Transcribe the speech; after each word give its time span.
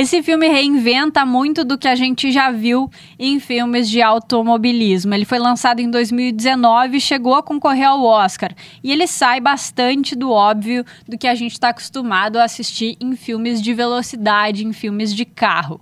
Esse 0.00 0.22
filme 0.22 0.46
reinventa 0.46 1.26
muito 1.26 1.64
do 1.64 1.76
que 1.76 1.88
a 1.88 1.96
gente 1.96 2.30
já 2.30 2.52
viu 2.52 2.88
em 3.18 3.40
filmes 3.40 3.90
de 3.90 4.00
automobilismo. 4.00 5.12
Ele 5.12 5.24
foi 5.24 5.40
lançado 5.40 5.80
em 5.80 5.90
2019 5.90 6.98
e 6.98 7.00
chegou 7.00 7.34
a 7.34 7.42
concorrer 7.42 7.88
ao 7.88 8.04
Oscar. 8.04 8.54
E 8.80 8.92
ele 8.92 9.08
sai 9.08 9.40
bastante 9.40 10.14
do 10.14 10.30
óbvio 10.30 10.84
do 11.08 11.18
que 11.18 11.26
a 11.26 11.34
gente 11.34 11.54
está 11.54 11.70
acostumado 11.70 12.36
a 12.36 12.44
assistir 12.44 12.96
em 13.00 13.16
filmes 13.16 13.60
de 13.60 13.74
velocidade, 13.74 14.64
em 14.64 14.72
filmes 14.72 15.12
de 15.12 15.24
carro. 15.24 15.80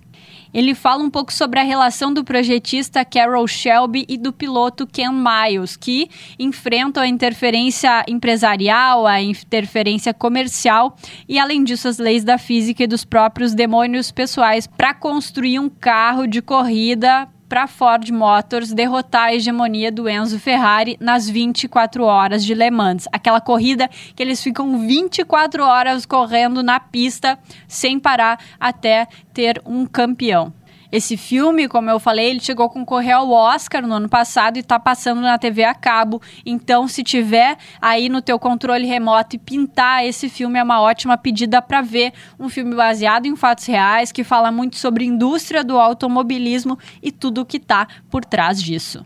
Ele 0.53 0.73
fala 0.73 1.03
um 1.03 1.09
pouco 1.09 1.31
sobre 1.31 1.59
a 1.59 1.63
relação 1.63 2.13
do 2.13 2.23
projetista 2.23 3.03
Carol 3.03 3.47
Shelby 3.47 4.05
e 4.07 4.17
do 4.17 4.31
piloto 4.31 4.87
Ken 4.87 5.11
Miles, 5.11 5.75
que 5.75 6.09
enfrentam 6.39 7.03
a 7.03 7.07
interferência 7.07 8.03
empresarial, 8.07 9.05
a 9.05 9.21
interferência 9.21 10.13
comercial 10.13 10.95
e, 11.27 11.37
além 11.37 11.63
disso, 11.63 11.87
as 11.87 11.97
leis 11.97 12.23
da 12.23 12.37
física 12.37 12.83
e 12.83 12.87
dos 12.87 13.03
próprios 13.03 13.53
demônios 13.53 14.11
pessoais 14.11 14.67
para 14.67 14.93
construir 14.93 15.59
um 15.59 15.69
carro 15.69 16.25
de 16.25 16.41
corrida 16.41 17.27
para 17.47 17.67
Ford 17.67 18.09
Motors 18.09 18.73
derrotar 18.73 19.27
a 19.27 19.33
hegemonia 19.33 19.91
do 19.91 20.07
Enzo 20.07 20.39
Ferrari 20.39 20.97
nas 20.99 21.29
24 21.29 22.03
horas 22.03 22.43
de 22.43 22.53
Le 22.53 22.69
Mans. 22.69 23.07
Aquela 23.11 23.39
corrida 23.41 23.89
que 24.15 24.21
eles 24.21 24.41
ficam 24.43 24.85
24 24.85 25.63
horas 25.63 26.05
correndo 26.05 26.61
na 26.61 26.79
pista 26.79 27.39
sem 27.67 27.99
parar 27.99 28.39
até 28.59 29.07
ter 29.33 29.61
um 29.65 29.85
campeão. 29.85 30.53
Esse 30.91 31.17
filme, 31.17 31.67
como 31.67 31.89
eu 31.89 31.99
falei, 31.99 32.29
ele 32.29 32.39
chegou 32.39 32.65
a 32.65 32.69
concorrer 32.69 33.15
ao 33.15 33.29
Oscar 33.29 33.85
no 33.85 33.93
ano 33.93 34.07
passado 34.07 34.57
e 34.57 34.61
está 34.61 34.79
passando 34.79 35.21
na 35.21 35.37
TV 35.37 35.63
a 35.63 35.73
cabo. 35.73 36.21
Então, 36.45 36.87
se 36.87 37.03
tiver 37.03 37.57
aí 37.81 38.09
no 38.09 38.21
teu 38.21 38.39
controle 38.39 38.85
remoto 38.85 39.35
e 39.35 39.39
pintar 39.39 40.05
esse 40.05 40.29
filme 40.29 40.59
é 40.59 40.63
uma 40.63 40.81
ótima 40.81 41.17
pedida 41.17 41.61
para 41.61 41.81
ver 41.81 42.13
um 42.39 42.49
filme 42.49 42.75
baseado 42.75 43.25
em 43.25 43.35
fatos 43.35 43.65
reais 43.65 44.11
que 44.11 44.23
fala 44.23 44.51
muito 44.51 44.77
sobre 44.77 45.03
a 45.03 45.07
indústria 45.07 45.63
do 45.63 45.77
automobilismo 45.77 46.77
e 47.01 47.11
tudo 47.11 47.41
o 47.41 47.45
que 47.45 47.57
está 47.57 47.87
por 48.09 48.23
trás 48.23 48.61
disso. 48.61 49.05